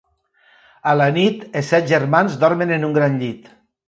A 0.91 0.93
la 1.01 1.09
nit, 1.17 1.43
els 1.61 1.69
set 1.73 1.85
germans 1.91 2.39
dormen 2.45 2.73
en 2.79 2.87
un 2.89 2.97
gran 2.97 3.19
llit. 3.21 3.53